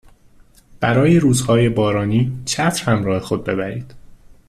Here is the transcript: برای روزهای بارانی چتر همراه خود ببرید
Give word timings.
برای 0.79 1.19
روزهای 1.19 1.69
بارانی 1.69 2.41
چتر 2.45 2.83
همراه 2.91 3.19
خود 3.19 3.43
ببرید 3.43 3.93